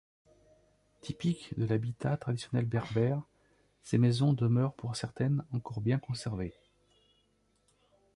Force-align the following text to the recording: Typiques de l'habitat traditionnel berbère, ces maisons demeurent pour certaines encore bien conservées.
Typiques 1.01 1.53
de 1.59 1.65
l'habitat 1.65 2.17
traditionnel 2.17 2.65
berbère, 2.65 3.21
ces 3.83 3.99
maisons 3.99 4.33
demeurent 4.33 4.73
pour 4.73 4.95
certaines 4.95 5.45
encore 5.51 5.79
bien 5.79 5.99
conservées. 5.99 6.55